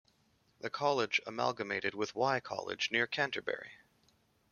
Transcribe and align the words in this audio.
The 0.61 0.71
college 0.71 1.21
amalgamated 1.27 1.93
with 1.93 2.15
Wye 2.15 2.39
College 2.39 2.89
near 2.89 3.05
Canterbury. 3.05 3.73